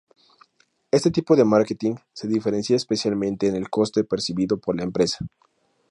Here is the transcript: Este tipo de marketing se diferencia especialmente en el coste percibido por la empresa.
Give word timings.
Este 0.89 1.11
tipo 1.11 1.35
de 1.35 1.45
marketing 1.45 1.93
se 2.11 2.27
diferencia 2.27 2.75
especialmente 2.75 3.45
en 3.45 3.55
el 3.55 3.69
coste 3.69 4.03
percibido 4.03 4.57
por 4.57 4.75
la 4.75 4.81
empresa. 4.81 5.19